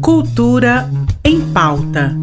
[0.00, 0.90] Cultura
[1.22, 2.16] em pauta.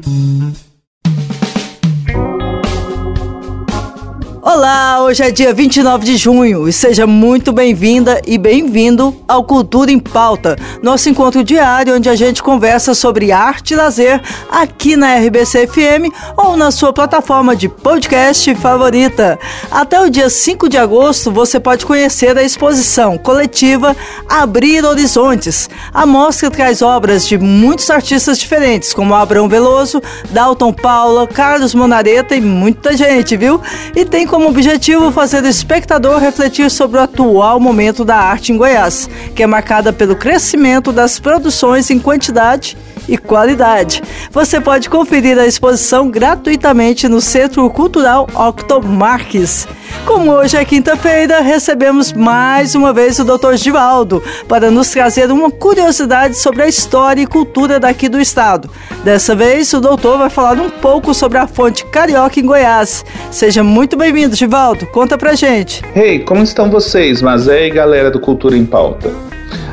[4.48, 9.92] Olá, hoje é dia 29 de junho e seja muito bem-vinda e bem-vindo ao Cultura
[9.92, 14.22] em Pauta, nosso encontro diário onde a gente conversa sobre arte e lazer
[14.52, 19.40] aqui na RBC FM ou na sua plataforma de podcast favorita.
[19.72, 23.98] Até o dia 5 de agosto você pode conhecer a exposição coletiva
[24.30, 25.68] Abrir Horizontes.
[25.92, 32.36] A mostra traz obras de muitos artistas diferentes, como Abrão Veloso, Dalton Paula, Carlos Monareta
[32.36, 33.60] e muita gente, viu?
[33.96, 38.58] E tem como objetivo fazer o espectador refletir sobre o atual momento da arte em
[38.58, 44.04] Goiás, que é marcada pelo crescimento das produções em quantidade e qualidade.
[44.32, 49.70] Você pode conferir a exposição gratuitamente no Centro Cultural Octomarques.
[50.06, 53.56] Como hoje é quinta-feira, recebemos mais uma vez o Dr.
[53.56, 58.70] Givaldo para nos trazer uma curiosidade sobre a história e cultura daqui do estado.
[59.04, 63.04] Dessa vez, o doutor vai falar um pouco sobre a fonte carioca em Goiás.
[63.32, 64.86] Seja muito bem-vindo, Givaldo.
[64.88, 65.82] Conta pra gente.
[65.96, 69.12] Hey, como estão vocês, Mazé e galera do Cultura em Pauta?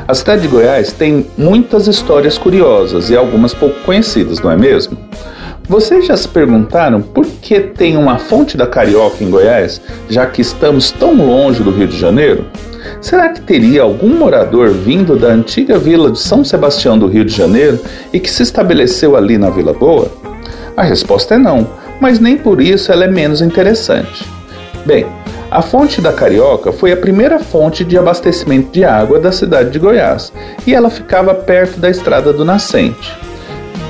[0.07, 4.97] A cidade de Goiás tem muitas histórias curiosas e algumas pouco conhecidas, não é mesmo?
[5.67, 10.41] Vocês já se perguntaram por que tem uma fonte da Carioca em Goiás, já que
[10.41, 12.45] estamos tão longe do Rio de Janeiro?
[13.01, 17.33] Será que teria algum morador vindo da antiga vila de São Sebastião do Rio de
[17.33, 17.79] Janeiro
[18.11, 20.11] e que se estabeleceu ali na Vila Boa?
[20.75, 21.65] A resposta é não,
[21.99, 24.25] mas nem por isso ela é menos interessante.
[24.85, 25.05] Bem,
[25.49, 29.79] a fonte da Carioca foi a primeira fonte de abastecimento de água da cidade de
[29.79, 30.33] Goiás
[30.67, 33.15] e ela ficava perto da Estrada do Nascente.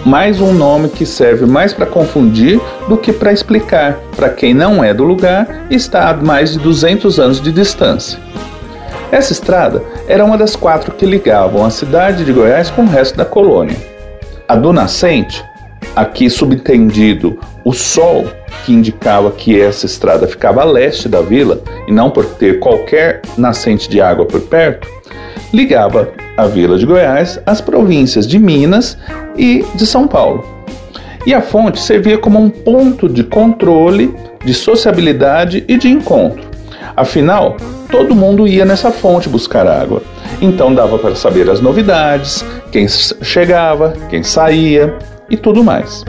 [0.06, 2.60] Mais um nome que serve mais para confundir
[2.90, 6.60] do que para explicar para quem não é do lugar e está a mais de
[6.60, 8.20] 200 anos de distância.
[9.10, 13.16] Essa estrada era uma das quatro que ligavam a cidade de Goiás com o resto
[13.16, 13.78] da colônia.
[14.46, 15.42] A do Nascente,
[15.96, 18.26] aqui subtendido o sol
[18.66, 23.22] que indicava que essa estrada ficava a leste da vila e não por ter qualquer
[23.38, 24.86] nascente de água por perto,
[25.54, 28.98] ligava a vila de Goiás às províncias de Minas
[29.38, 30.44] e de São Paulo.
[31.26, 34.14] E a fonte servia como um ponto de controle,
[34.44, 36.44] de sociabilidade e de encontro.
[36.96, 37.58] Afinal,
[37.90, 40.02] todo mundo ia nessa fonte buscar água.
[40.42, 44.98] Então dava para saber as novidades, quem chegava, quem saía
[45.30, 46.04] e tudo mais.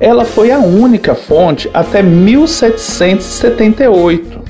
[0.00, 4.40] Ela foi a única fonte até 1778,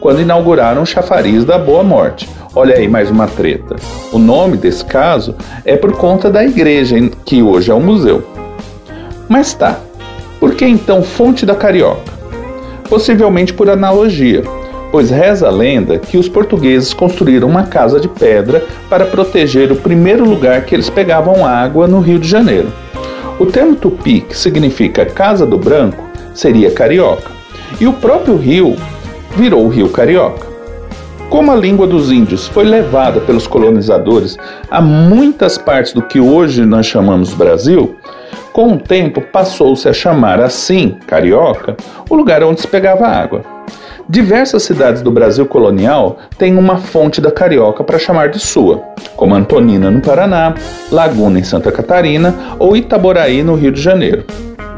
[0.00, 2.28] quando inauguraram o chafariz da Boa Morte.
[2.54, 3.76] Olha aí mais uma treta.
[4.12, 8.22] O nome desse caso é por conta da igreja, que hoje é um museu.
[9.26, 9.80] Mas tá,
[10.38, 12.12] por que então Fonte da Carioca?
[12.90, 14.42] Possivelmente por analogia,
[14.90, 19.76] pois reza a lenda que os portugueses construíram uma casa de pedra para proteger o
[19.76, 22.70] primeiro lugar que eles pegavam água no Rio de Janeiro.
[23.38, 27.30] O termo tupi, que significa Casa do Branco, seria carioca,
[27.80, 28.76] e o próprio rio
[29.34, 30.51] virou o Rio Carioca.
[31.32, 34.36] Como a língua dos índios foi levada pelos colonizadores
[34.70, 37.96] a muitas partes do que hoje nós chamamos Brasil,
[38.52, 41.74] com o tempo passou-se a chamar assim, carioca,
[42.10, 43.40] o lugar onde se pegava água.
[44.06, 48.82] Diversas cidades do Brasil colonial têm uma fonte da carioca para chamar de sua,
[49.16, 50.54] como Antonina no Paraná,
[50.90, 54.26] Laguna em Santa Catarina ou Itaboraí no Rio de Janeiro.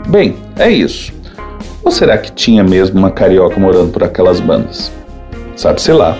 [0.07, 1.13] Bem, é isso.
[1.83, 4.93] Ou será que tinha mesmo uma carioca morando por aquelas bandas?
[5.57, 6.17] Sabe-se lá.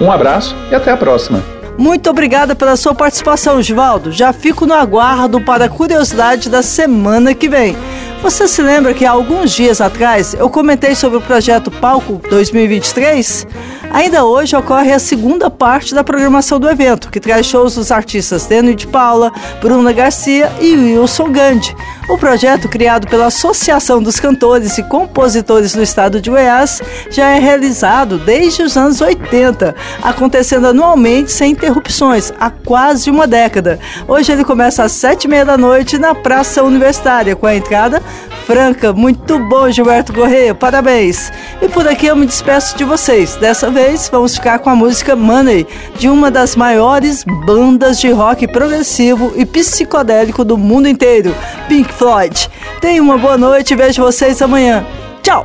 [0.00, 1.42] Um abraço e até a próxima.
[1.76, 4.10] Muito obrigada pela sua participação, Osvaldo.
[4.10, 7.76] Já fico no aguardo para a curiosidade da semana que vem.
[8.20, 13.46] Você se lembra que há alguns dias atrás eu comentei sobre o projeto Palco 2023?
[13.90, 18.46] Ainda hoje ocorre a segunda parte da programação do evento, que traz shows dos artistas
[18.46, 21.74] Deno de Paula, Bruna Garcia e Wilson Gandhi.
[22.08, 27.38] O projeto, criado pela Associação dos Cantores e Compositores do Estado de Goiás, já é
[27.38, 33.78] realizado desde os anos 80, acontecendo anualmente sem interrupções, há quase uma década.
[34.06, 38.02] Hoje ele começa às sete e meia da noite na Praça Universitária, com a entrada
[38.48, 38.94] franca.
[38.94, 41.30] Muito bom, Gilberto Correia, parabéns!
[41.60, 43.36] E por aqui eu me despeço de vocês.
[43.36, 45.66] Dessa vez vamos ficar com a música Money,
[45.98, 51.34] de uma das maiores bandas de rock progressivo e psicodélico do mundo inteiro,
[51.68, 52.50] Pink Floyd.
[52.80, 54.86] Tenham uma boa noite e vejo vocês amanhã.
[55.22, 55.44] Tchau!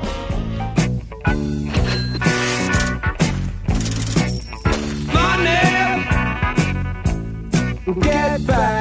[8.01, 8.72] Get back.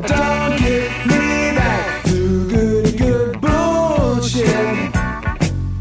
[0.00, 4.46] Don't give me that too good, good bullshit.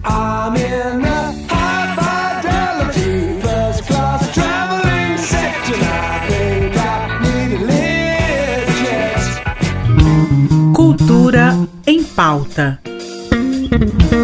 [0.03, 5.17] I'm in the high fidelity, first class traveling.
[5.19, 7.93] I think I need a lift.
[10.73, 11.55] Cultura
[11.85, 12.79] em pauta.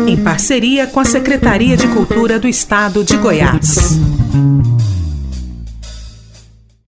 [0.07, 3.99] Em parceria com a Secretaria de Cultura do Estado de Goiás.